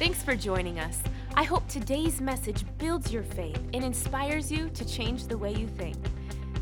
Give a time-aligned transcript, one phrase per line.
[0.00, 1.02] Thanks for joining us.
[1.34, 5.68] I hope today's message builds your faith and inspires you to change the way you
[5.68, 5.94] think.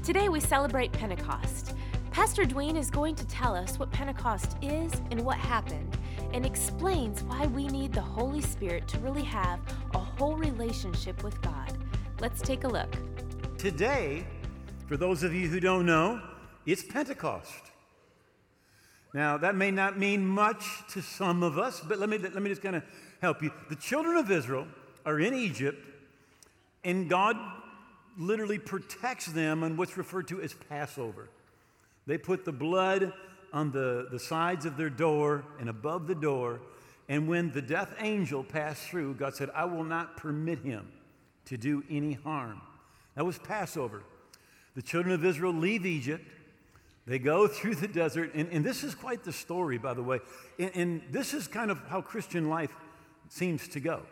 [0.02, 1.76] Today we celebrate Pentecost.
[2.10, 5.96] Pastor Duane is going to tell us what Pentecost is and what happened,
[6.32, 9.60] and explains why we need the Holy Spirit to really have
[9.94, 11.78] a whole relationship with God.
[12.18, 12.92] Let's take a look.
[13.56, 14.26] Today,
[14.88, 16.20] for those of you who don't know,
[16.66, 17.70] it's Pentecost.
[19.14, 22.50] Now, that may not mean much to some of us, but let me, let me
[22.50, 22.82] just kind of
[23.20, 23.50] help you.
[23.68, 24.66] The children of Israel
[25.04, 25.84] are in Egypt,
[26.84, 27.36] and God
[28.18, 31.28] literally protects them on what's referred to as Passover.
[32.06, 33.12] They put the blood
[33.52, 36.60] on the, the sides of their door and above the door,
[37.08, 40.88] and when the death angel passed through, God said, I will not permit him
[41.46, 42.60] to do any harm.
[43.14, 44.02] That was Passover.
[44.74, 46.24] The children of Israel leave Egypt.
[47.06, 50.20] They go through the desert, and, and this is quite the story, by the way.
[50.58, 52.70] And, and this is kind of how Christian life
[53.28, 54.02] seems to go.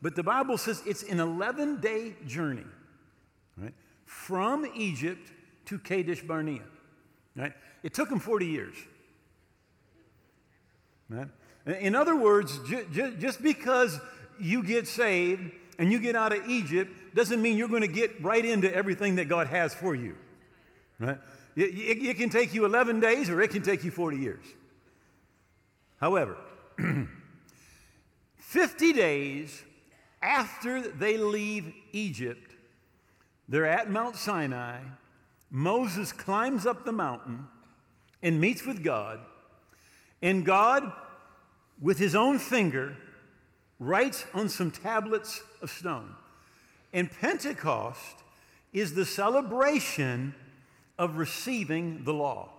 [0.00, 2.64] But the Bible says it's an 11 day journey,
[3.56, 3.74] right?
[4.04, 5.30] From Egypt
[5.66, 6.64] to Kadesh Barnea,
[7.36, 7.52] right?
[7.82, 8.74] It took them 40 years,
[11.08, 11.28] right?
[11.66, 14.00] In other words, ju- ju- just because
[14.40, 18.20] you get saved and you get out of Egypt doesn't mean you're going to get
[18.22, 20.16] right into everything that God has for you,
[20.98, 21.18] right?
[21.54, 24.44] It, it, it can take you 11 days or it can take you 40 years.
[26.00, 26.36] However,
[28.52, 29.62] 50 days
[30.20, 32.54] after they leave Egypt,
[33.48, 34.80] they're at Mount Sinai.
[35.50, 37.46] Moses climbs up the mountain
[38.22, 39.20] and meets with God.
[40.20, 40.92] And God,
[41.80, 42.94] with his own finger,
[43.78, 46.14] writes on some tablets of stone.
[46.92, 48.22] And Pentecost
[48.74, 50.34] is the celebration
[50.98, 52.50] of receiving the law.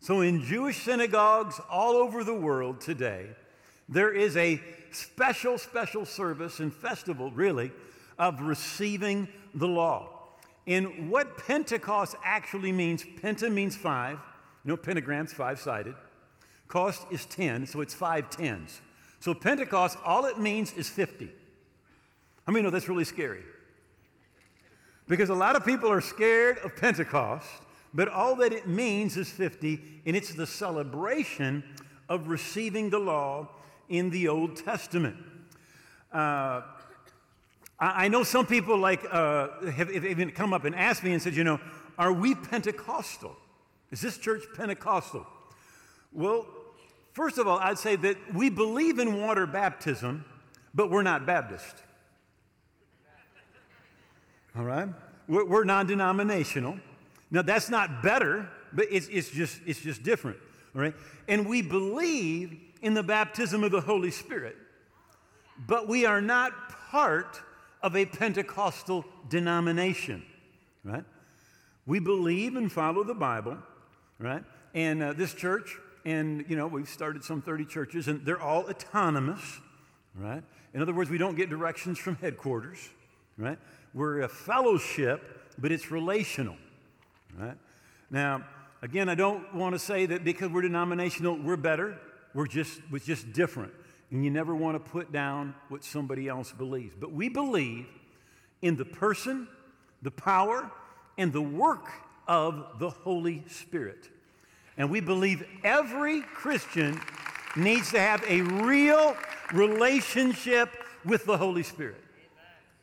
[0.00, 3.26] So, in Jewish synagogues all over the world today,
[3.88, 7.72] there is a special, special service and festival, really,
[8.18, 10.08] of receiving the law.
[10.66, 14.18] And what Pentecost actually means, Penta means five.
[14.64, 15.94] You know, pentagram's five sided.
[16.68, 18.80] Cost is 10, so it's five tens.
[19.20, 21.30] So Pentecost, all it means is 50.
[22.46, 23.42] I mean, no, that's really scary.
[25.06, 27.46] Because a lot of people are scared of Pentecost,
[27.92, 31.62] but all that it means is 50, and it's the celebration
[32.08, 33.48] of receiving the law
[33.88, 35.16] in the Old Testament.
[36.12, 36.62] Uh,
[37.78, 41.20] I, know some people like uh, have, have even come up and asked me and
[41.20, 41.60] said, you know,
[41.98, 43.36] are we Pentecostal?
[43.90, 45.26] Is this church Pentecostal?
[46.12, 46.46] Well,
[47.12, 50.24] first of all, I'd say that we believe in water baptism,
[50.72, 51.82] but we're not Baptist.
[54.56, 54.88] All right?
[55.28, 56.78] We're, we're non denominational.
[57.30, 60.38] Now, that's not better, but it's, it's, just, it's just different.
[60.74, 60.94] All right?
[61.28, 64.56] And we believe in the baptism of the Holy Spirit,
[65.66, 66.52] but we are not
[66.90, 67.40] part
[67.82, 70.22] of a Pentecostal denomination.
[70.84, 71.04] Right?
[71.86, 73.56] We believe and follow the Bible,
[74.18, 74.44] right?
[74.74, 78.68] And uh, this church, and you know, we've started some 30 churches, and they're all
[78.68, 79.60] autonomous,
[80.14, 80.42] right?
[80.74, 82.90] In other words, we don't get directions from headquarters,
[83.38, 83.58] right?
[83.94, 85.22] We're a fellowship,
[85.56, 86.56] but it's relational,
[87.38, 87.56] right?
[88.10, 88.44] Now,
[88.82, 91.98] again, I don't want to say that because we're denominational, we're better.
[92.34, 93.72] We're just, we're just different.
[94.10, 96.94] And you never want to put down what somebody else believes.
[96.98, 97.86] But we believe
[98.60, 99.48] in the person,
[100.02, 100.70] the power,
[101.16, 101.90] and the work
[102.26, 104.10] of the Holy Spirit.
[104.76, 107.00] And we believe every Christian
[107.56, 109.16] needs to have a real
[109.52, 110.70] relationship
[111.04, 112.02] with the Holy Spirit.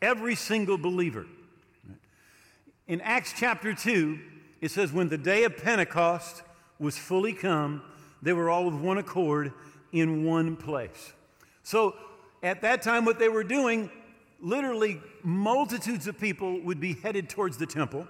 [0.01, 1.25] Every single believer.
[2.87, 4.19] In Acts chapter 2,
[4.61, 6.43] it says, When the day of Pentecost
[6.79, 7.81] was fully come,
[8.21, 9.53] they were all with one accord
[9.91, 11.13] in one place.
[11.63, 11.95] So
[12.43, 13.89] at that time, what they were doing,
[14.41, 18.07] literally multitudes of people would be headed towards the temple.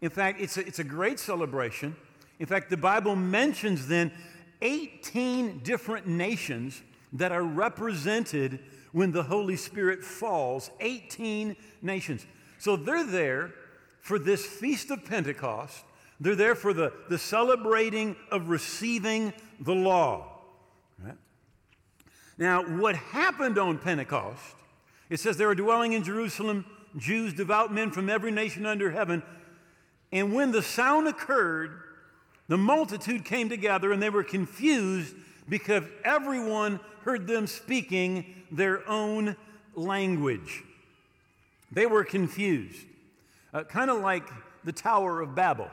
[0.00, 1.96] In fact, it's a, it's a great celebration.
[2.38, 4.12] In fact, the Bible mentions then
[4.60, 6.82] 18 different nations
[7.12, 8.58] that are represented
[8.92, 12.26] when the Holy Spirit falls 18 nations.
[12.58, 13.52] So they're there
[14.00, 15.84] for this Feast of Pentecost.
[16.20, 20.40] They're there for the, the celebrating of receiving the law.
[21.02, 21.16] Right?
[22.38, 24.54] Now, what happened on Pentecost,
[25.10, 26.64] it says there were dwelling in Jerusalem
[26.96, 29.22] Jews, devout men from every nation under heaven.
[30.12, 31.80] And when the sound occurred,
[32.48, 35.14] the multitude came together and they were confused
[35.48, 39.36] because everyone heard them speaking their own
[39.74, 40.62] language.
[41.72, 42.86] They were confused,
[43.52, 44.28] uh, kind of like
[44.62, 45.68] the Tower of Babel,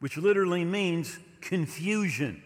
[0.00, 2.42] which literally means confusion.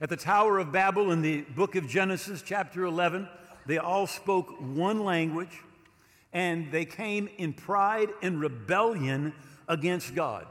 [0.00, 3.28] At the Tower of Babel in the book of Genesis, chapter 11,
[3.66, 5.60] They all spoke one language,
[6.32, 9.32] and they came in pride and rebellion
[9.68, 10.46] against God.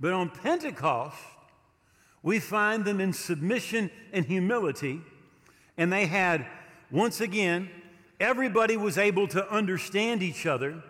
[0.00, 1.16] But on Pentecost,
[2.22, 5.00] we find them in submission and humility,
[5.76, 6.46] and they had,
[6.90, 7.68] once again,
[8.18, 10.82] everybody was able to understand each other.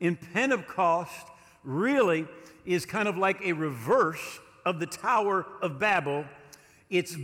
[0.00, 1.26] In Pentecost,
[1.64, 2.26] really
[2.66, 6.24] is kind of like a reverse of the Tower of Babel.
[6.90, 7.16] It's,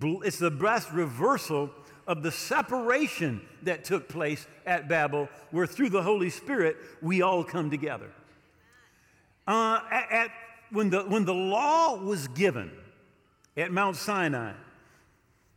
[0.00, 1.70] it's the best reversal
[2.06, 7.44] of the separation that took place at Babel, where through the Holy Spirit we all
[7.44, 8.10] come together.
[9.46, 10.30] Uh, at, at,
[10.70, 12.70] when, the, when the law was given
[13.56, 14.52] at Mount Sinai,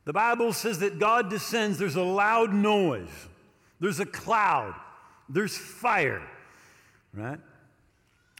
[0.05, 3.09] the Bible says that God descends, there's a loud noise,
[3.79, 4.73] there's a cloud,
[5.29, 6.21] there's fire,
[7.13, 7.39] right?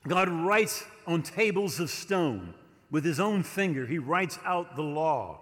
[0.08, 2.54] God writes on tables of stone
[2.90, 5.40] with his own finger, he writes out the law,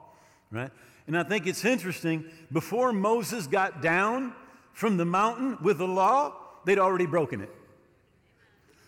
[0.51, 0.71] right?
[1.07, 4.33] And I think it's interesting, before Moses got down
[4.73, 6.35] from the mountain with the law,
[6.65, 7.49] they'd already broken it.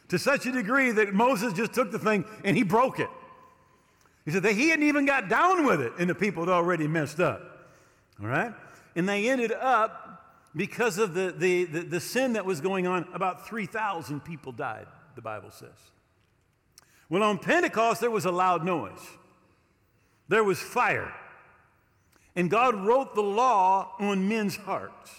[0.10, 3.10] To such a degree that Moses just took the thing and he broke it.
[4.26, 6.88] He said that he hadn't even got down with it, and the people had already
[6.88, 7.42] messed up.
[8.22, 8.54] All right?
[8.96, 13.08] And they ended up, because of the, the, the, the sin that was going on,
[13.14, 14.86] about 3,000 people died,
[15.22, 15.70] the Bible says.
[17.10, 19.06] Well, on Pentecost, there was a loud noise,
[20.28, 21.14] there was fire.
[22.34, 25.12] And God wrote the law on men's hearts.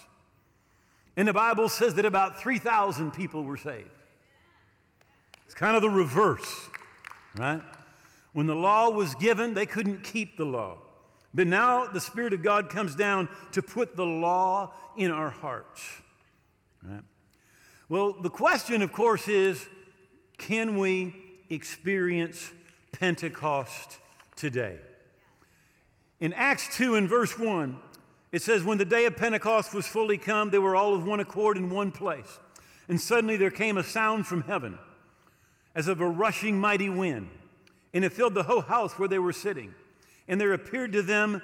[1.15, 3.87] And the Bible says that about 3,000 people were saved.
[5.45, 6.69] It's kind of the reverse,
[7.37, 7.61] right?
[8.33, 10.79] When the law was given, they couldn't keep the law.
[11.35, 15.83] But now the Spirit of God comes down to put the law in our hearts.
[16.81, 17.03] Right?
[17.89, 19.67] Well, the question, of course, is
[20.37, 21.15] can we
[21.49, 22.51] experience
[22.91, 23.99] Pentecost
[24.35, 24.77] today?
[26.19, 27.77] In Acts 2 and verse 1,
[28.31, 31.19] it says, When the day of Pentecost was fully come, they were all of one
[31.19, 32.39] accord in one place.
[32.87, 34.77] And suddenly there came a sound from heaven,
[35.75, 37.29] as of a rushing mighty wind,
[37.93, 39.73] and it filled the whole house where they were sitting.
[40.27, 41.41] And there appeared to them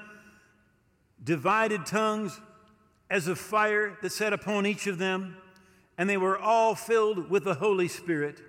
[1.24, 2.39] divided tongues
[3.09, 5.38] as of fire that sat upon each of them,
[5.97, 8.39] and they were all filled with the Holy Spirit,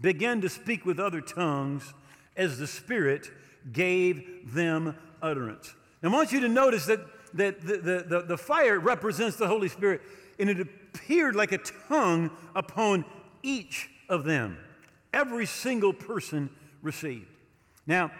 [0.00, 1.94] began to speak with other tongues
[2.36, 3.30] as the Spirit
[3.72, 5.74] gave them utterance.
[6.02, 7.00] Now, I want you to notice that,
[7.34, 10.02] that the, the, the, the fire represents the Holy Spirit,
[10.38, 13.04] and it appeared like a tongue upon
[13.42, 14.58] each of them.
[15.12, 16.50] Every single person
[16.82, 17.26] received.
[17.86, 18.10] Now,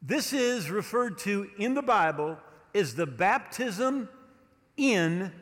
[0.00, 2.38] this is referred to in the Bible
[2.74, 4.08] as the baptism
[4.76, 5.32] in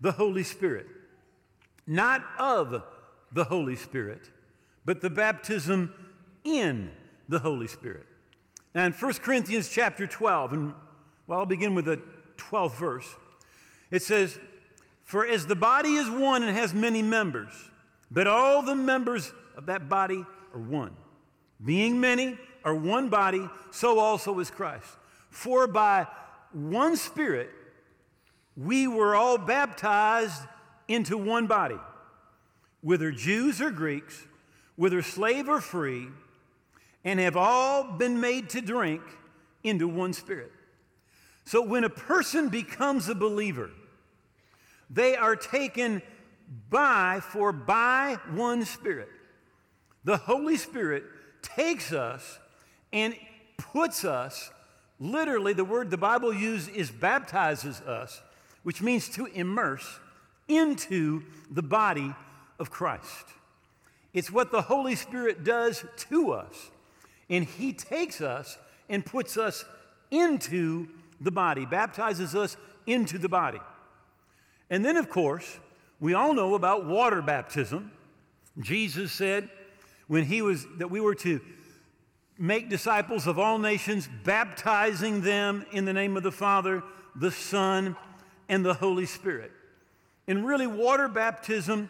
[0.00, 0.86] the Holy Spirit.
[1.86, 2.82] Not of
[3.32, 4.30] the Holy Spirit,
[4.84, 5.92] but the baptism
[6.44, 6.90] in
[7.28, 8.06] the Holy Spirit.
[8.74, 10.74] Now, in 1 Corinthians chapter 12, and
[11.26, 12.00] well, I'll begin with the
[12.36, 13.16] 12th verse.
[13.90, 14.38] It says,
[15.04, 17.52] For as the body is one and has many members,
[18.10, 20.24] but all the members of that body
[20.54, 20.96] are one.
[21.64, 24.86] Being many are one body, so also is Christ.
[25.30, 26.06] For by
[26.52, 27.50] one Spirit
[28.56, 30.42] we were all baptized
[30.88, 31.78] into one body,
[32.82, 34.26] whether Jews or Greeks,
[34.76, 36.08] whether slave or free
[37.04, 39.02] and have all been made to drink
[39.62, 40.52] into one spirit.
[41.44, 43.70] So when a person becomes a believer,
[44.88, 46.02] they are taken
[46.70, 49.08] by, for by one spirit.
[50.04, 51.04] The Holy Spirit
[51.42, 52.38] takes us
[52.92, 53.14] and
[53.56, 54.50] puts us,
[55.00, 58.20] literally, the word the Bible uses is baptizes us,
[58.62, 59.98] which means to immerse
[60.48, 62.14] into the body
[62.58, 63.26] of Christ.
[64.14, 66.70] It's what the Holy Spirit does to us
[67.30, 69.64] and He takes us and puts us
[70.10, 70.88] into
[71.20, 73.60] the body, baptizes us into the body.
[74.68, 75.58] And then, of course,
[76.00, 77.92] we all know about water baptism.
[78.58, 79.48] Jesus said
[80.08, 81.40] when he was that we were to
[82.38, 86.82] make disciples of all nations, baptizing them in the name of the Father,
[87.14, 87.96] the Son,
[88.48, 89.52] and the Holy Spirit.
[90.26, 91.88] And really, water baptism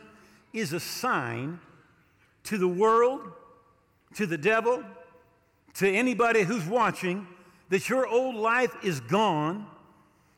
[0.52, 1.58] is a sign
[2.44, 3.20] to the world,
[4.14, 4.82] to the devil,
[5.74, 7.26] to anybody who's watching
[7.70, 9.66] that your old life is gone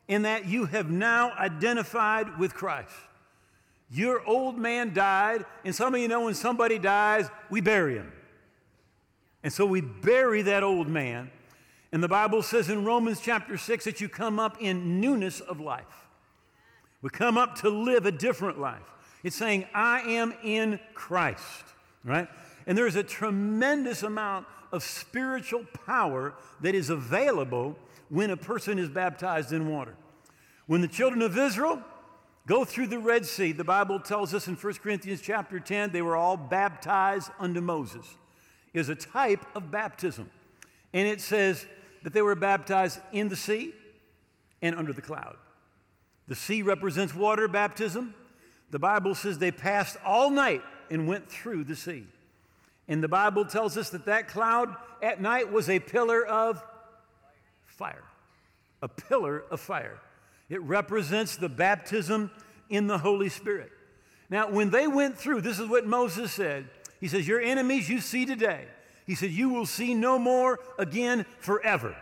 [0.08, 2.92] and that you have now identified with Christ.
[3.90, 8.12] Your old man died, and some of you know when somebody dies, we bury him.
[9.42, 11.30] And so we bury that old man.
[11.92, 15.61] And the Bible says in Romans chapter 6 that you come up in newness of
[15.61, 16.08] life.
[17.02, 18.82] We come up to live a different life.
[19.23, 21.64] It's saying, I am in Christ,
[22.04, 22.28] right?
[22.66, 27.76] And there's a tremendous amount of spiritual power that is available
[28.08, 29.94] when a person is baptized in water.
[30.66, 31.82] When the children of Israel
[32.46, 36.02] go through the Red Sea, the Bible tells us in 1 Corinthians chapter 10, they
[36.02, 38.16] were all baptized unto Moses.
[38.73, 40.30] It is a type of baptism.
[40.92, 41.66] And it says
[42.02, 43.73] that they were baptized in the sea
[44.62, 45.37] and under the cloud.
[46.28, 48.14] The sea represents water baptism.
[48.70, 52.06] The Bible says they passed all night and went through the sea.
[52.88, 56.62] And the Bible tells us that that cloud at night was a pillar of
[57.66, 58.04] fire.
[58.82, 59.98] A pillar of fire.
[60.48, 62.30] It represents the baptism
[62.68, 63.70] in the Holy Spirit.
[64.28, 66.68] Now, when they went through, this is what Moses said.
[67.00, 68.66] He says, Your enemies you see today.
[69.06, 71.96] He said, You will see no more again forever.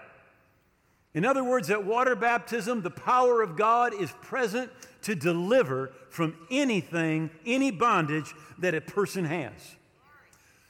[1.15, 4.71] In other words, at water baptism, the power of God is present
[5.03, 9.77] to deliver from anything, any bondage that a person has.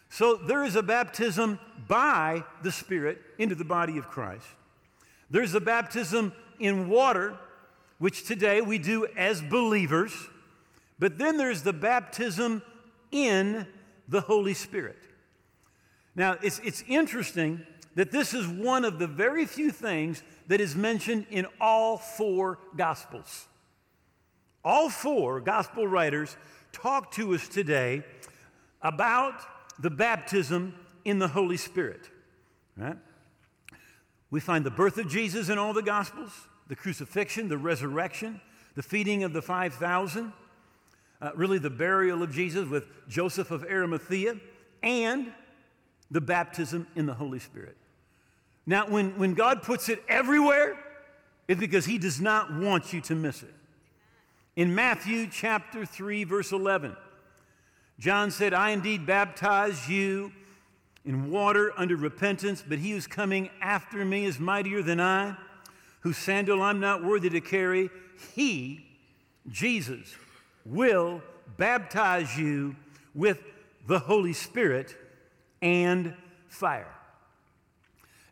[0.09, 1.59] So there is a baptism
[1.89, 4.47] by the Spirit into the body of Christ.
[5.31, 7.39] There's a baptism in water,
[7.99, 10.13] which today we do as believers.
[10.99, 12.63] But then there's the baptism
[13.11, 13.67] in
[14.09, 14.99] the Holy Spirit.
[16.15, 20.77] Now, it's, it's interesting that this is one of the very few things that is
[20.77, 23.47] mentioned in all four Gospels.
[24.65, 26.37] All four Gospel writers
[26.73, 28.05] talk to us today
[28.81, 29.35] about
[29.79, 32.09] the baptism in the Holy Spirit.
[32.77, 32.97] Right?
[34.31, 36.33] We find the birth of Jesus in all the Gospels,
[36.69, 38.41] the crucifixion, the resurrection,
[38.75, 40.33] the feeding of the 5,000,
[41.21, 44.37] uh, really the burial of Jesus with Joseph of Arimathea,
[44.83, 45.33] and
[46.11, 47.77] the baptism in the Holy Spirit.
[48.67, 50.79] Now, when, when God puts it everywhere,
[51.49, 53.55] it's because He does not want you to miss it.
[54.55, 56.95] In Matthew chapter 3, verse 11,
[57.99, 60.31] John said, I indeed baptize you
[61.07, 65.37] in water under repentance, but he who's coming after me is mightier than I,
[66.01, 67.89] whose sandal I'm not worthy to carry.
[68.35, 68.85] He,
[69.49, 70.15] Jesus,
[70.67, 71.23] will
[71.57, 72.77] baptize you
[73.15, 73.41] with
[73.87, 74.95] the Holy Spirit
[75.63, 76.15] and
[76.49, 76.93] fire.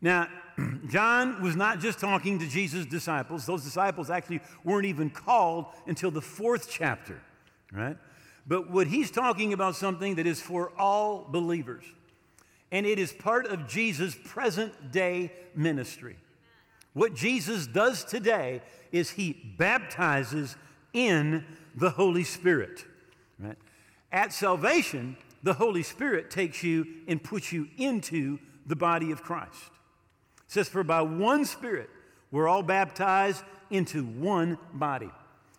[0.02, 0.28] Now,
[0.88, 3.46] John was not just talking to Jesus' disciples.
[3.46, 7.20] Those disciples actually weren't even called until the fourth chapter,
[7.72, 7.96] right?
[8.46, 11.84] But what he's talking about something that is for all believers.
[12.72, 16.16] And it is part of Jesus' present day ministry.
[16.92, 20.56] What Jesus does today is he baptizes
[20.92, 22.84] in the Holy Spirit.
[23.38, 23.58] Right?
[24.12, 29.70] At salvation, the Holy Spirit takes you and puts you into the body of Christ.
[30.50, 31.88] It says, For by one Spirit
[32.32, 35.08] we're all baptized into one body.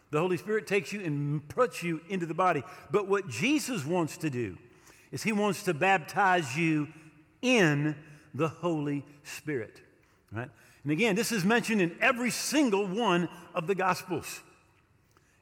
[0.10, 2.62] The Holy Spirit takes you and puts you into the body.
[2.91, 4.57] But what Jesus wants to do
[5.13, 6.89] is He wants to baptize you
[7.41, 7.95] in
[8.33, 9.79] the Holy Spirit.
[10.29, 10.50] Right?
[10.83, 14.41] And again, this is mentioned in every single one of the Gospels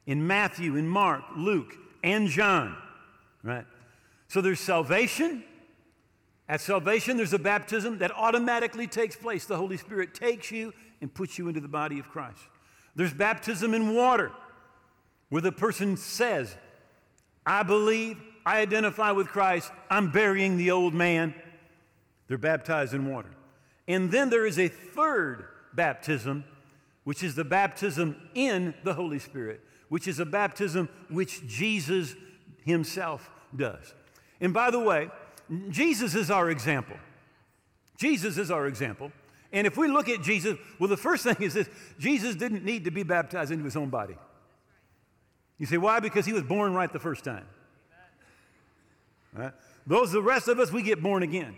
[0.05, 2.77] in Matthew, in Mark, Luke, and John.
[3.41, 3.65] Right?
[4.27, 5.43] So there's salvation.
[6.49, 9.45] At salvation, there's a baptism that automatically takes place.
[9.45, 12.41] The Holy Spirit takes you and puts you into the body of Christ.
[12.95, 14.31] There's baptism in water,
[15.29, 16.57] where the person says,
[17.45, 21.35] I believe, I identify with Christ, I'm burying the old man.
[22.27, 23.29] They're baptized in water.
[23.87, 26.45] And then there is a third baptism,
[27.03, 32.15] which is the baptism in the Holy Spirit, which is a baptism which Jesus
[32.65, 33.93] himself does.
[34.41, 35.09] And by the way,
[35.69, 36.97] Jesus is our example.
[37.97, 39.11] Jesus is our example.
[39.51, 42.85] And if we look at Jesus, well, the first thing is this Jesus didn't need
[42.85, 44.15] to be baptized into his own body.
[45.57, 45.99] You say, why?
[45.99, 47.45] Because he was born right the first time.
[49.33, 49.51] Right?
[49.85, 51.55] Those, the rest of us, we get born again.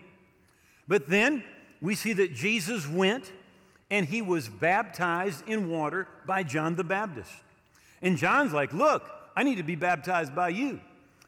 [0.88, 1.44] But then
[1.82, 3.32] we see that Jesus went
[3.90, 7.32] and he was baptized in water by John the Baptist.
[8.02, 9.04] And John's like, Look,
[9.36, 10.80] I need to be baptized by you.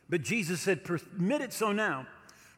[0.10, 2.08] But Jesus said, Permit it so now,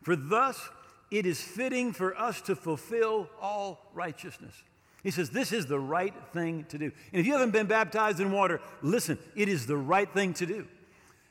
[0.05, 0.69] for thus
[1.09, 4.53] it is fitting for us to fulfill all righteousness.
[5.01, 6.91] He says, This is the right thing to do.
[7.11, 10.45] And if you haven't been baptized in water, listen, it is the right thing to
[10.45, 10.67] do.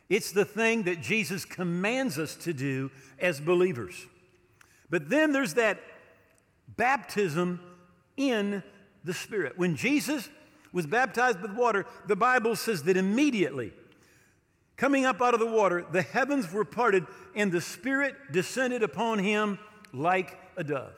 [0.09, 2.91] It's the thing that Jesus commands us to do
[3.21, 3.95] as believers.
[4.91, 5.81] But then there's that
[6.77, 7.61] baptism
[8.17, 8.61] in
[9.05, 9.57] the Spirit.
[9.57, 10.29] When Jesus
[10.73, 13.73] was baptized with water, the Bible says that immediately,
[14.77, 19.21] Coming up out of the water, the heavens were parted, and the Spirit descended upon
[19.21, 19.59] him
[19.93, 20.93] like a dove.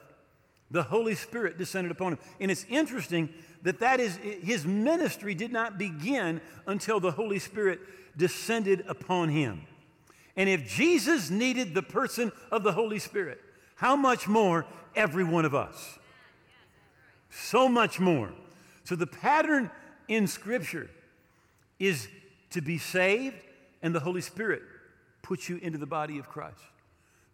[0.71, 2.19] The Holy Spirit descended upon him.
[2.39, 3.29] And it's interesting
[3.61, 7.79] that that is his ministry did not begin until the Holy Spirit
[8.17, 9.61] descended upon him.
[10.35, 13.39] And if Jesus needed the person of the Holy Spirit,
[13.75, 14.65] how much more
[14.95, 15.97] every one of us?
[17.29, 18.31] So much more.
[18.83, 19.69] So the pattern
[20.07, 20.89] in Scripture
[21.79, 22.07] is
[22.51, 23.35] to be saved,
[23.81, 24.63] and the Holy Spirit
[25.21, 26.61] puts you into the body of Christ.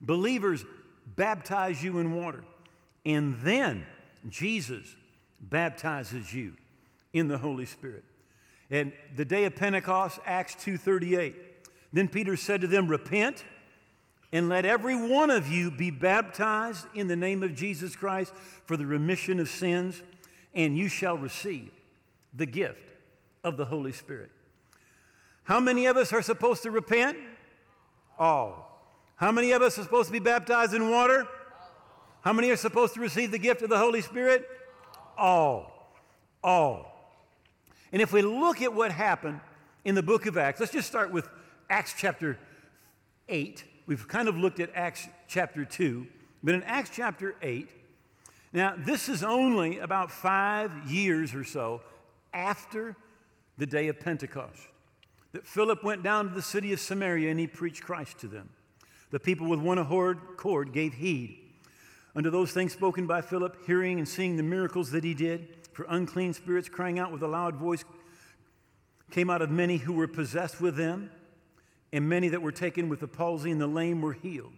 [0.01, 0.65] Believers
[1.15, 2.43] baptize you in water,
[3.05, 3.85] and then
[4.29, 4.95] Jesus
[5.39, 6.53] baptizes you
[7.11, 8.03] in the Holy Spirit.
[8.69, 11.35] And the day of Pentecost, Acts 2:38.
[11.91, 13.45] Then Peter said to them, "Repent
[14.31, 18.33] and let every one of you be baptized in the name of Jesus Christ
[18.65, 20.01] for the remission of sins,
[20.55, 21.71] and you shall receive
[22.33, 22.81] the gift
[23.43, 24.31] of the Holy Spirit."
[25.43, 27.17] How many of us are supposed to repent?
[28.17, 28.69] All.
[29.15, 31.27] How many of us are supposed to be baptized in water?
[32.21, 34.47] How many are supposed to receive the gift of the Holy Spirit?
[35.17, 35.93] All.
[36.43, 36.93] All.
[37.91, 39.41] And if we look at what happened
[39.83, 41.27] in the book of Acts, let's just start with
[41.69, 42.39] Acts chapter
[43.27, 43.63] 8.
[43.85, 46.07] We've kind of looked at Acts chapter 2,
[46.41, 47.69] but in Acts chapter 8,
[48.53, 51.81] now this is only about five years or so
[52.33, 52.95] after
[53.57, 54.67] the day of Pentecost
[55.33, 58.49] that Philip went down to the city of Samaria and he preached Christ to them.
[59.11, 61.39] The people with one accord gave heed
[62.15, 65.47] unto those things spoken by Philip, hearing and seeing the miracles that he did.
[65.73, 67.83] For unclean spirits crying out with a loud voice
[69.11, 71.11] came out of many who were possessed with them,
[71.91, 74.53] and many that were taken with the palsy and the lame were healed.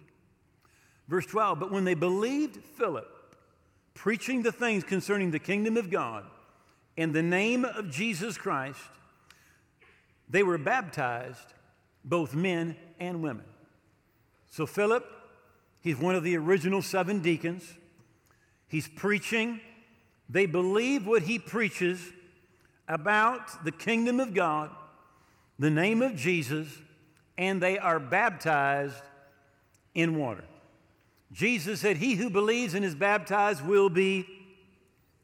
[1.08, 3.08] Verse 12 But when they believed Philip,
[3.94, 6.25] preaching the things concerning the kingdom of God
[6.98, 8.79] in the name of Jesus Christ,
[10.29, 11.53] they were baptized,
[12.03, 13.46] both men and women.
[14.50, 15.05] So, Philip,
[15.82, 17.74] he's one of the original seven deacons.
[18.67, 19.60] He's preaching.
[20.29, 22.00] They believe what he preaches
[22.88, 24.72] about the kingdom of God,
[25.60, 26.67] the name of Jesus,
[27.38, 29.03] and they are baptized
[29.94, 30.44] in water.
[31.32, 34.25] Jesus said, He who believes and is baptized will be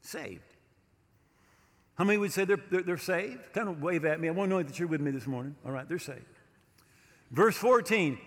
[0.00, 0.51] saved.
[1.94, 3.52] How many would say they're, they're, they're, saved?
[3.52, 4.28] Kind of wave at me.
[4.28, 5.54] I want to know that you're with me this morning.
[5.64, 6.24] All right, they're saved.
[7.30, 8.18] Verse 14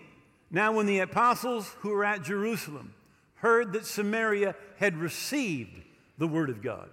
[0.50, 2.94] Now, when the apostles who were at Jerusalem
[3.36, 5.82] heard that Samaria had received
[6.18, 6.88] the word of God,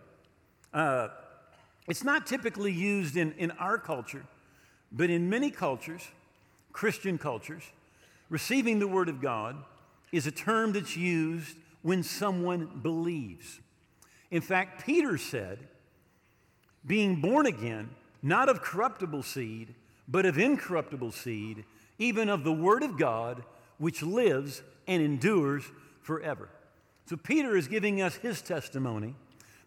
[0.74, 1.10] uh,
[1.88, 4.26] it's not typically used in, in our culture,
[4.92, 6.02] but in many cultures,
[6.72, 7.64] Christian cultures,
[8.30, 9.58] receiving the word of God
[10.12, 13.60] is a term that's used when someone believes.
[14.32, 15.60] In fact, Peter said,
[16.86, 17.90] being born again,
[18.22, 19.74] not of corruptible seed,
[20.08, 21.64] but of incorruptible seed,
[21.98, 23.44] even of the Word of God,
[23.78, 25.64] which lives and endures
[26.02, 26.50] forever.
[27.06, 29.16] So Peter is giving us his testimony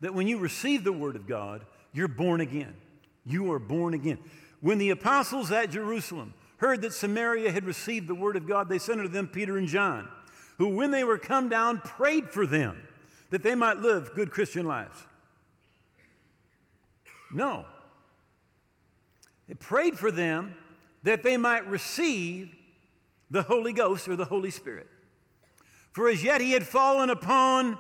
[0.00, 2.74] that when you receive the Word of God, you're born again.
[3.24, 4.18] You are born again.
[4.60, 8.78] When the apostles at Jerusalem heard that Samaria had received the Word of God, they
[8.78, 10.08] sent unto them Peter and John,
[10.58, 12.82] who, when they were come down, prayed for them
[13.30, 14.96] that they might live good Christian lives.
[17.32, 17.64] No.
[19.48, 20.54] They prayed for them
[21.02, 22.54] that they might receive
[23.30, 24.88] the Holy Ghost or the Holy Spirit.
[25.92, 27.78] For as yet he had fallen upon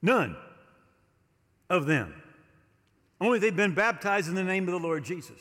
[0.00, 0.36] none
[1.68, 2.14] of them.
[3.20, 5.40] Only they'd been baptized in the name of the Lord Jesus.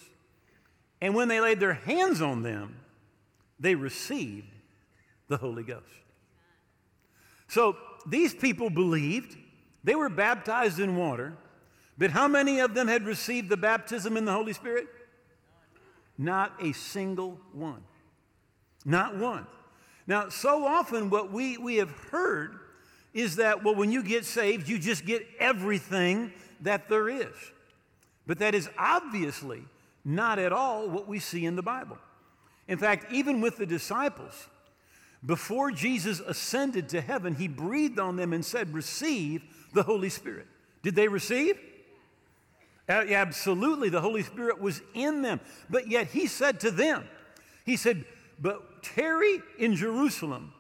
[1.01, 2.77] And when they laid their hands on them,
[3.59, 4.47] they received
[5.27, 5.83] the Holy Ghost.
[7.47, 9.38] So these people believed
[9.86, 11.34] they were baptized in water,
[11.95, 14.88] but how many of them had received the baptism in the Holy Spirit?
[16.17, 17.84] Not a single one.
[18.84, 19.45] Not one.
[20.08, 22.58] Now, so often what we, we have heard
[23.13, 27.34] is that, well, when you get saved, you just get everything that there is.
[28.26, 29.63] But that is obviously
[30.04, 32.00] not at all what we see in the Bible.
[32.67, 34.48] In fact, even with the disciples,
[35.24, 39.43] before Jesus ascended to heaven, he breathed on them and said, Receive
[39.75, 40.47] the Holy Spirit.
[40.81, 41.59] Did they receive?
[42.88, 45.39] Absolutely, the Holy Spirit was in them.
[45.69, 47.07] But yet he said to them,
[47.65, 48.05] He said,
[48.39, 50.53] But tarry in Jerusalem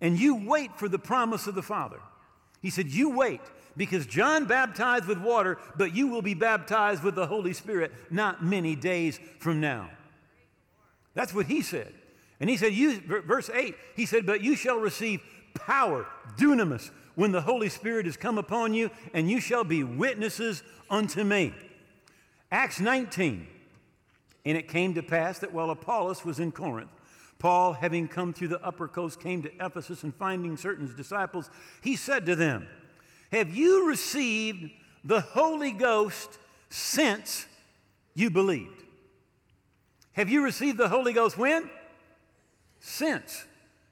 [0.00, 1.98] and you wait for the promise of the Father.
[2.62, 3.40] He said, You wait,
[3.76, 8.44] because John baptized with water, but you will be baptized with the Holy Spirit not
[8.44, 9.90] many days from now.
[11.14, 11.92] That's what he said.
[12.40, 15.22] And he said, you, verse 8, he said, But you shall receive
[15.54, 20.62] power, dunamis, when the Holy Spirit has come upon you, and you shall be witnesses
[20.88, 21.52] unto me.
[22.52, 23.48] Acts 19.
[24.44, 26.90] And it came to pass that while Apollos was in Corinth,
[27.38, 31.50] Paul, having come through the upper coast, came to Ephesus and finding certain disciples,
[31.82, 32.68] he said to them,
[33.32, 34.70] Have you received
[35.02, 36.38] the Holy Ghost
[36.70, 37.46] since
[38.14, 38.84] you believed?
[40.12, 41.68] Have you received the Holy Ghost when?
[42.80, 43.44] Since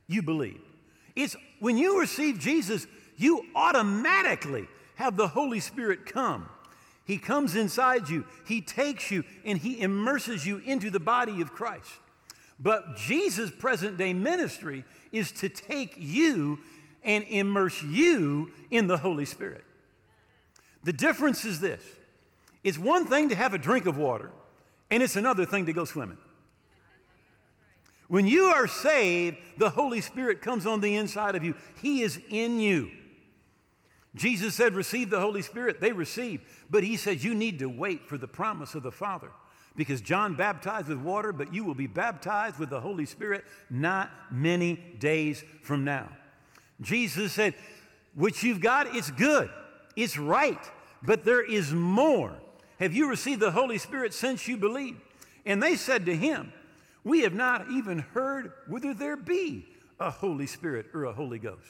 [0.07, 0.61] you believed.
[1.17, 6.49] It's when you receive Jesus, you automatically have the Holy Spirit come.
[7.05, 11.53] He comes inside you, He takes you, and He immerses you into the body of
[11.53, 11.91] Christ.
[12.59, 16.61] But Jesus' present day ministry is to take you
[17.03, 19.65] and immerse you in the Holy Spirit.
[20.85, 21.83] The difference is this
[22.63, 24.31] it's one thing to have a drink of water,
[24.91, 26.19] and it's another thing to go swimming.
[28.09, 32.21] When you are saved, the Holy Spirit comes on the inside of you, He is
[32.31, 32.91] in you.
[34.15, 35.81] Jesus said, Receive the Holy Spirit.
[35.81, 36.41] They receive.
[36.71, 39.31] But He says, You need to wait for the promise of the Father.
[39.77, 44.11] Because John baptized with water, but you will be baptized with the Holy Spirit not
[44.31, 46.09] many days from now.
[46.81, 47.55] Jesus said,
[48.15, 49.51] What you've got, it's good,
[49.97, 50.61] it's right,
[51.03, 52.37] but there is more.
[52.79, 55.01] Have you received the Holy Spirit since you believed?
[55.45, 56.53] And they said to him,
[57.03, 59.67] We have not even heard whether there be
[59.99, 61.67] a Holy Spirit or a Holy Ghost.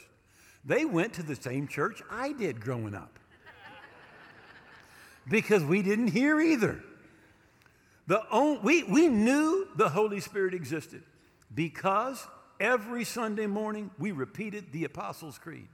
[0.64, 3.18] They went to the same church I did growing up
[5.28, 6.82] because we didn't hear either.
[8.06, 11.02] The only, we, we knew the Holy Spirit existed
[11.54, 12.26] because
[12.60, 15.68] every Sunday morning we repeated the Apostles' Creed,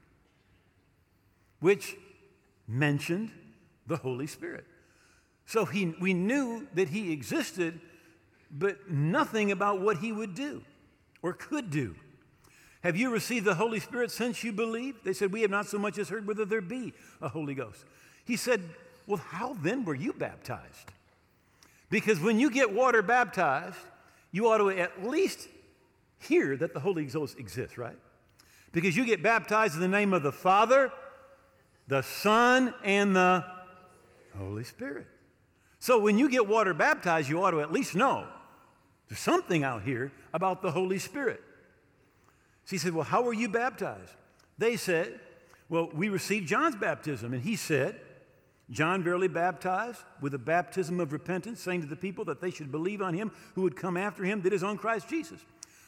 [1.60, 1.96] which
[2.68, 3.30] mentioned
[3.86, 4.64] the Holy Spirit.
[5.46, 7.80] So he, we knew that he existed,
[8.50, 10.62] but nothing about what he would do
[11.22, 11.96] or could do.
[12.82, 14.96] Have you received the Holy Spirit since you believe?
[15.04, 17.84] They said, We have not so much as heard whether there be a Holy Ghost.
[18.24, 18.62] He said,
[19.06, 20.90] Well, how then were you baptized?
[21.90, 23.76] Because when you get water baptized,
[24.32, 25.48] you ought to at least
[26.18, 27.96] hear that the Holy Ghost exists, right?
[28.72, 30.92] Because you get baptized in the name of the Father,
[31.88, 33.44] the Son, and the
[34.38, 35.06] Holy Spirit.
[35.80, 38.26] So when you get water baptized, you ought to at least know
[39.08, 41.42] there's something out here about the Holy Spirit.
[42.70, 44.14] So he said, Well, how were you baptized?
[44.56, 45.18] They said,
[45.68, 47.34] Well, we received John's baptism.
[47.34, 48.00] And he said,
[48.70, 52.70] John verily baptized with a baptism of repentance, saying to the people that they should
[52.70, 55.40] believe on him who would come after him, that is on Christ Jesus.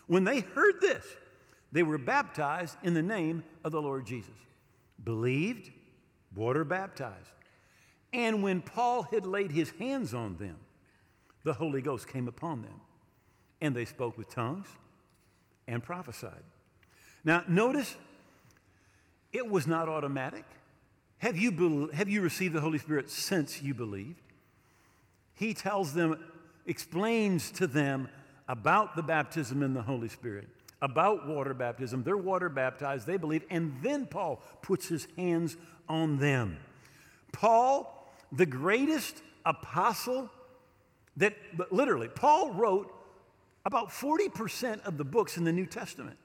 [0.08, 1.06] When they heard this,
[1.70, 4.34] they were baptized in the name of the Lord Jesus.
[5.04, 5.70] Believed,
[6.34, 7.30] water baptized.
[8.12, 10.56] And when Paul had laid his hands on them,
[11.44, 12.80] the Holy Ghost came upon them,
[13.60, 14.66] and they spoke with tongues
[15.68, 16.42] and prophesied.
[17.24, 17.96] Now, notice
[19.32, 20.44] it was not automatic.
[21.18, 24.20] Have you, be- have you received the Holy Spirit since you believed?
[25.34, 26.18] He tells them,
[26.66, 28.08] explains to them
[28.48, 30.48] about the baptism in the Holy Spirit,
[30.80, 32.02] about water baptism.
[32.02, 35.56] They're water baptized, they believe, and then Paul puts his hands
[35.88, 36.58] on them.
[37.32, 40.30] Paul the greatest apostle
[41.18, 41.34] that
[41.70, 42.92] literally, Paul wrote
[43.66, 46.16] about 40% of the books in the New Testament.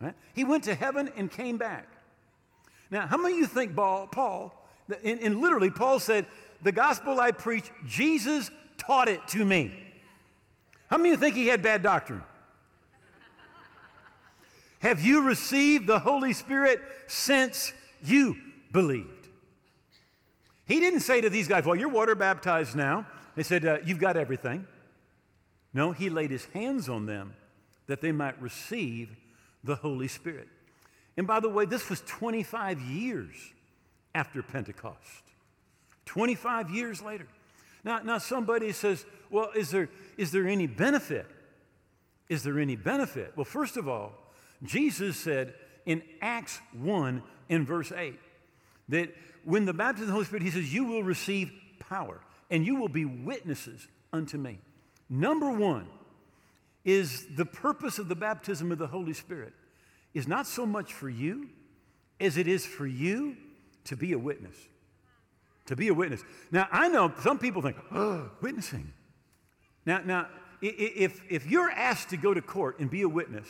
[0.00, 0.14] Right?
[0.34, 1.86] He went to heaven and came back.
[2.90, 4.54] Now, how many of you think Paul, Paul
[5.04, 6.26] and, literally, Paul said,
[6.62, 9.72] The gospel I preach, Jesus taught it to me.
[10.88, 12.22] How many of you think he had bad doctrine?
[14.80, 18.36] Have you received the Holy Spirit since you
[18.72, 19.28] believed?
[20.64, 23.06] He didn't say to these guys, Well, you're water baptized now.
[23.36, 24.66] They said, uh, You've got everything.
[25.72, 27.34] No, he laid his hands on them
[27.86, 29.10] that they might receive
[29.64, 30.48] the Holy Spirit.
[31.16, 33.34] And by the way, this was 25 years
[34.14, 35.22] after Pentecost.
[36.06, 37.26] 25 years later.
[37.84, 41.26] Now, now somebody says, Well, is there, is there any benefit?
[42.28, 43.32] Is there any benefit?
[43.36, 44.12] Well, first of all,
[44.62, 45.54] Jesus said
[45.86, 48.18] in Acts 1 in verse 8
[48.88, 52.20] that when the baptism of the Holy Spirit, he says, You will receive power
[52.50, 54.58] and you will be witnesses unto me.
[55.08, 55.86] Number one
[56.84, 59.52] is the purpose of the baptism of the Holy Spirit
[60.14, 61.48] is not so much for you
[62.18, 63.36] as it is for you
[63.84, 64.56] to be a witness.
[65.66, 66.22] To be a witness.
[66.50, 68.92] Now, I know some people think, oh, witnessing.
[69.86, 70.26] Now, now
[70.60, 73.46] if, if you're asked to go to court and be a witness,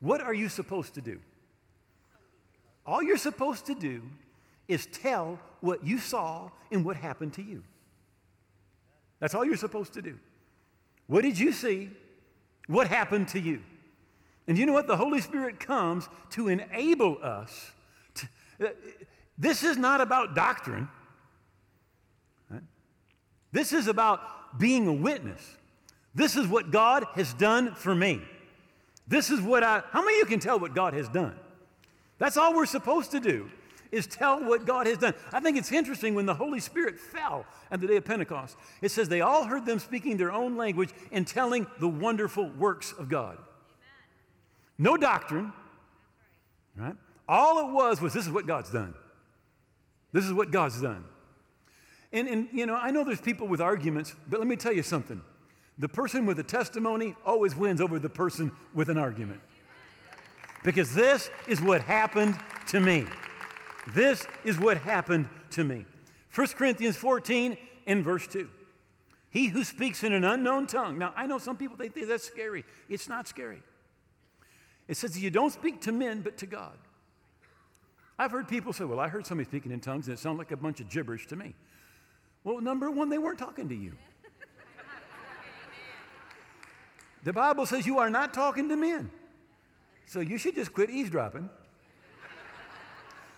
[0.00, 1.20] what are you supposed to do?
[2.86, 4.02] All you're supposed to do
[4.68, 7.62] is tell what you saw and what happened to you.
[9.20, 10.18] That's all you're supposed to do.
[11.06, 11.90] What did you see?
[12.66, 13.62] What happened to you?
[14.46, 14.86] And you know what?
[14.86, 17.72] The Holy Spirit comes to enable us.
[18.14, 18.28] To,
[18.60, 18.68] uh,
[19.38, 20.88] this is not about doctrine.
[22.50, 22.62] Right?
[23.52, 25.56] This is about being a witness.
[26.14, 28.22] This is what God has done for me.
[29.06, 31.34] This is what I, how many of you can tell what God has done?
[32.18, 33.50] That's all we're supposed to do
[33.94, 35.14] is tell what God has done.
[35.32, 38.56] I think it's interesting when the Holy Spirit fell at the day of Pentecost.
[38.82, 42.92] It says they all heard them speaking their own language and telling the wonderful works
[42.92, 43.36] of God.
[43.36, 43.46] Amen.
[44.78, 45.52] No doctrine,
[46.76, 46.96] right?
[47.28, 48.94] All it was was this is what God's done.
[50.12, 51.04] This is what God's done.
[52.12, 54.82] And, and, you know, I know there's people with arguments, but let me tell you
[54.82, 55.20] something.
[55.78, 59.40] The person with a testimony always wins over the person with an argument.
[60.62, 63.06] Because this is what happened to me.
[63.92, 65.84] This is what happened to me.
[66.34, 68.48] 1 Corinthians 14 and verse 2.
[69.30, 70.98] He who speaks in an unknown tongue.
[70.98, 72.64] Now, I know some people think that's scary.
[72.88, 73.62] It's not scary.
[74.86, 76.76] It says you don't speak to men, but to God.
[78.18, 80.52] I've heard people say, Well, I heard somebody speaking in tongues and it sounded like
[80.52, 81.54] a bunch of gibberish to me.
[82.44, 83.92] Well, number one, they weren't talking to you.
[87.24, 89.10] The Bible says you are not talking to men.
[90.06, 91.48] So you should just quit eavesdropping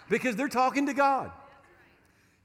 [0.09, 1.31] because they're talking to God.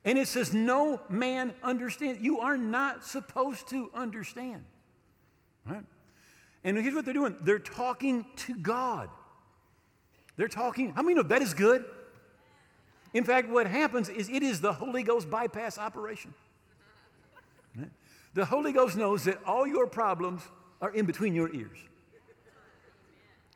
[0.03, 2.21] And it says, No man understands.
[2.21, 4.63] You are not supposed to understand.
[5.65, 5.83] Right?
[6.63, 9.09] And here's what they're doing they're talking to God.
[10.37, 11.85] They're talking, how many know that is good?
[13.13, 16.33] In fact, what happens is it is the Holy Ghost bypass operation.
[17.75, 17.89] Right?
[18.33, 20.41] The Holy Ghost knows that all your problems
[20.81, 21.77] are in between your ears.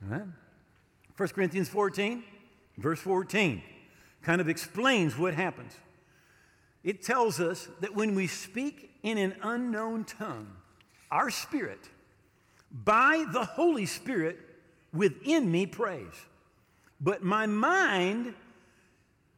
[0.02, 0.24] Right?
[1.16, 2.24] 1 Corinthians 14,
[2.78, 3.64] verse 14,
[4.26, 5.74] kind of explains what happens.
[6.84, 10.52] It tells us that when we speak in an unknown tongue,
[11.12, 11.90] our spirit,
[12.72, 14.40] by the Holy Spirit
[14.92, 16.14] within me, prays.
[17.00, 18.34] But my mind,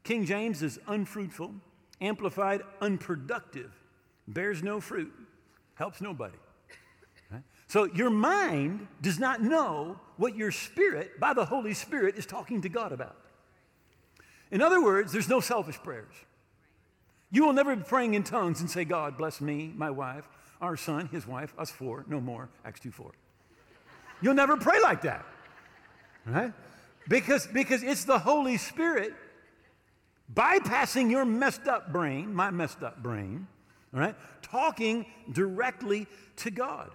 [0.03, 1.53] King James is unfruitful,
[1.99, 3.73] amplified, unproductive,
[4.27, 5.13] bears no fruit,
[5.75, 6.37] helps nobody.
[7.67, 12.61] So your mind does not know what your spirit, by the Holy Spirit, is talking
[12.61, 13.17] to God about.
[14.51, 16.13] In other words, there's no selfish prayers.
[17.31, 20.27] You will never be praying in tongues and say, God, bless me, my wife,
[20.61, 23.11] our son, his wife, us four, no more, Acts 2 4.
[24.21, 25.25] You'll never pray like that.
[26.25, 26.53] Right?
[27.07, 29.13] Because, because it's the Holy Spirit
[30.33, 33.47] bypassing your messed up brain, my messed up brain,
[33.93, 36.07] all right, talking directly
[36.37, 36.91] to God.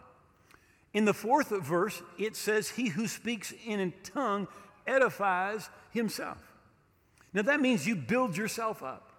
[0.92, 4.48] In the fourth verse, it says, He who speaks in a tongue
[4.86, 6.51] edifies himself.
[7.34, 9.12] Now that means you build yourself up.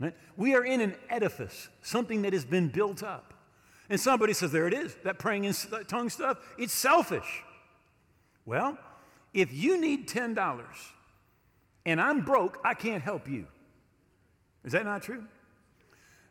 [0.00, 0.14] Right?
[0.36, 3.34] We are in an edifice, something that has been built up.
[3.90, 5.54] And somebody says, There it is, that praying in
[5.86, 7.42] tongue stuff, it's selfish.
[8.46, 8.78] Well,
[9.34, 10.64] if you need $10
[11.84, 13.46] and I'm broke, I can't help you.
[14.64, 15.24] Is that not true?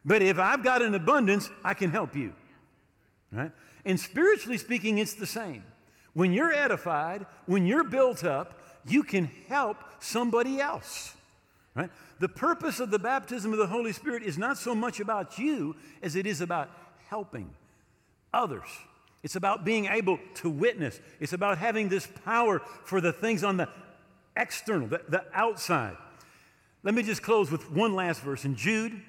[0.06, 2.34] But if I've got an abundance, I can help you.
[3.32, 3.52] Right?
[3.86, 5.64] And spiritually speaking, it's the same.
[6.14, 11.16] When you're edified, when you're built up, you can help somebody else.
[11.76, 11.90] Right?
[12.20, 15.76] The purpose of the baptism of the Holy Spirit is not so much about you
[16.02, 16.70] as it is about
[17.10, 17.50] helping
[18.34, 18.68] others.
[19.24, 21.00] It's about being able to witness.
[21.20, 23.70] It's about having this power for the things on the
[24.36, 25.98] external, the, the outside.
[26.84, 29.02] Let me just close with one last verse in Jude.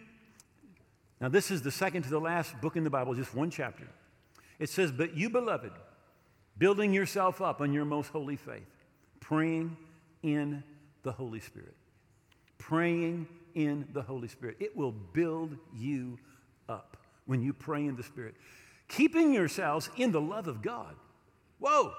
[1.20, 3.87] Now, this is the second to the last book in the Bible, just one chapter.
[4.59, 5.73] It says, But you, beloved,
[6.59, 8.66] building yourself up on your most holy faith,
[9.20, 9.77] praying
[10.23, 10.64] in
[11.03, 11.75] the Holy Spirit.
[12.71, 14.57] Praying in the Holy Spirit.
[14.61, 16.21] It will build you
[16.69, 18.37] up when you pray in the Spirit.
[18.87, 20.95] Keeping yourselves in the love of God.
[21.59, 21.93] Whoa!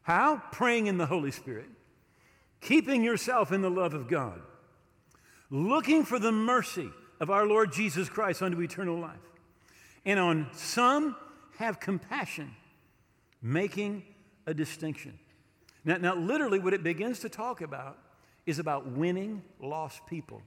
[0.00, 0.42] How?
[0.52, 1.66] Praying in the Holy Spirit.
[2.62, 4.40] Keeping yourself in the love of God.
[5.50, 6.88] Looking for the mercy
[7.20, 9.20] of our Lord Jesus Christ unto eternal life
[10.06, 11.14] and on some
[11.58, 12.56] have compassion,
[13.42, 14.02] making
[14.46, 15.18] a distinction.
[15.84, 17.98] Now, now, literally, what it begins to talk about
[18.46, 20.40] is about winning lost people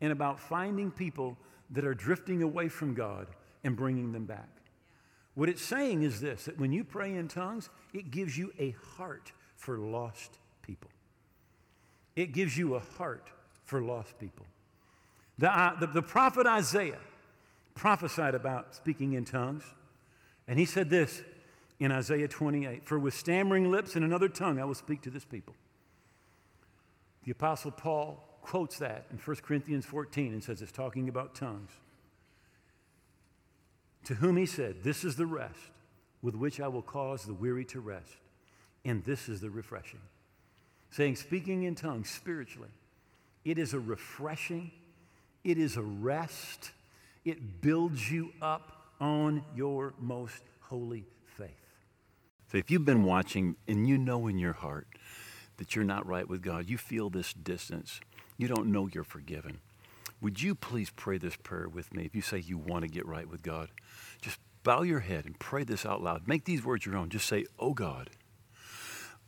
[0.00, 1.36] and about finding people
[1.70, 3.26] that are drifting away from God
[3.64, 4.48] and bringing them back.
[5.34, 8.74] What it's saying is this that when you pray in tongues, it gives you a
[8.96, 10.90] heart for lost people.
[12.16, 13.28] It gives you a heart
[13.64, 14.46] for lost people.
[15.38, 16.98] The, uh, the, the prophet Isaiah
[17.74, 19.62] prophesied about speaking in tongues.
[20.46, 21.22] And he said this
[21.78, 25.24] in Isaiah 28 For with stammering lips and another tongue I will speak to this
[25.24, 25.54] people.
[27.24, 31.70] The Apostle Paul quotes that in 1 Corinthians 14 and says it's talking about tongues.
[34.04, 35.60] To whom he said, This is the rest
[36.22, 38.16] with which I will cause the weary to rest,
[38.84, 40.00] and this is the refreshing.
[40.90, 42.70] Saying, speaking in tongues spiritually,
[43.44, 44.72] it is a refreshing,
[45.44, 46.72] it is a rest
[47.24, 51.50] it builds you up on your most holy faith.
[52.50, 54.86] So if you've been watching and you know in your heart
[55.60, 58.00] that you're not right with God, you feel this distance,
[58.38, 59.60] you don't know you're forgiven,
[60.22, 63.06] would you please pray this prayer with me if you say you want to get
[63.06, 63.68] right with God?
[64.22, 66.26] Just bow your head and pray this out loud.
[66.26, 67.10] Make these words your own.
[67.10, 68.08] Just say, Oh God,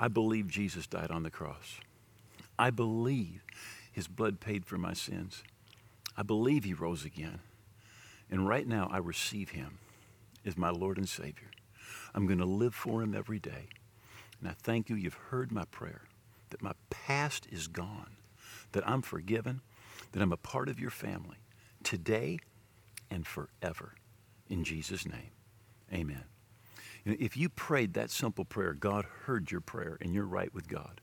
[0.00, 1.76] I believe Jesus died on the cross.
[2.58, 3.44] I believe
[3.92, 5.42] His blood paid for my sins.
[6.16, 7.40] I believe He rose again.
[8.30, 9.78] And right now, I receive Him
[10.46, 11.50] as my Lord and Savior.
[12.14, 13.68] I'm going to live for Him every day.
[14.40, 16.02] And I thank you, you've heard my prayer,
[16.52, 18.16] that my past is gone,
[18.72, 19.60] that I'm forgiven,
[20.12, 21.38] that I'm a part of your family
[21.82, 22.38] today
[23.10, 23.94] and forever.
[24.48, 25.32] In Jesus' name,
[25.92, 26.24] amen.
[27.04, 31.00] If you prayed that simple prayer, God heard your prayer and you're right with God.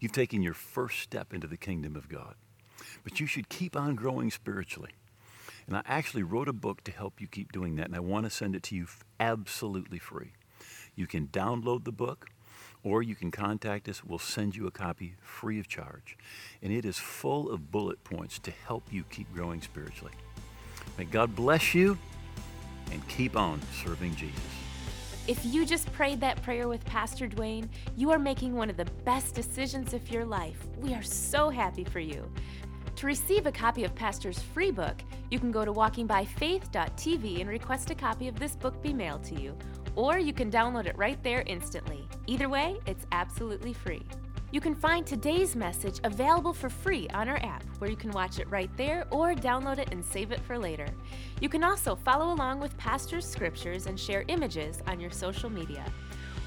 [0.00, 2.34] You've taken your first step into the kingdom of God.
[3.04, 4.90] But you should keep on growing spiritually.
[5.66, 8.24] And I actually wrote a book to help you keep doing that, and I want
[8.24, 8.86] to send it to you
[9.20, 10.32] absolutely free.
[10.94, 12.26] You can download the book,
[12.82, 14.04] or you can contact us.
[14.04, 16.16] We'll send you a copy free of charge.
[16.62, 20.12] And it is full of bullet points to help you keep growing spiritually.
[20.98, 21.98] May God bless you
[22.90, 24.40] and keep on serving Jesus.
[25.26, 28.86] If you just prayed that prayer with Pastor Duane, you are making one of the
[29.04, 30.58] best decisions of your life.
[30.78, 32.28] We are so happy for you.
[32.96, 34.96] To receive a copy of Pastor's free book,
[35.30, 39.40] you can go to walkingbyfaith.tv and request a copy of this book be mailed to
[39.40, 39.56] you,
[39.96, 42.08] or you can download it right there instantly.
[42.26, 44.02] Either way, it's absolutely free.
[44.52, 48.40] You can find today's message available for free on our app, where you can watch
[48.40, 50.88] it right there or download it and save it for later.
[51.40, 55.84] You can also follow along with Pastor's scriptures and share images on your social media.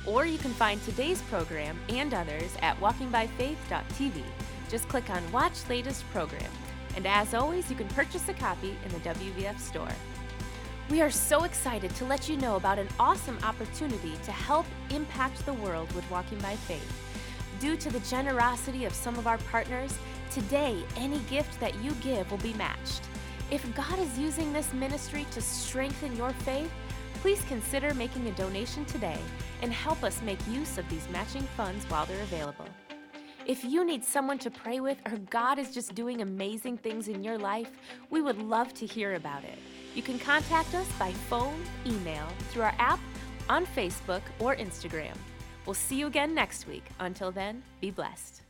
[0.05, 4.21] Or you can find today's program and others at walkingbyfaith.tv.
[4.69, 6.51] Just click on Watch Latest Program.
[6.95, 9.87] And as always, you can purchase a copy in the WVF store.
[10.89, 15.45] We are so excited to let you know about an awesome opportunity to help impact
[15.45, 17.01] the world with Walking by Faith.
[17.61, 19.97] Due to the generosity of some of our partners,
[20.29, 23.01] today any gift that you give will be matched.
[23.49, 26.71] If God is using this ministry to strengthen your faith,
[27.21, 29.19] please consider making a donation today
[29.61, 32.67] and help us make use of these matching funds while they're available.
[33.45, 37.23] If you need someone to pray with or God is just doing amazing things in
[37.23, 37.71] your life,
[38.09, 39.57] we would love to hear about it.
[39.95, 42.99] You can contact us by phone, email, through our app,
[43.49, 45.15] on Facebook, or Instagram.
[45.65, 46.85] We'll see you again next week.
[46.99, 48.42] Until then, be blessed.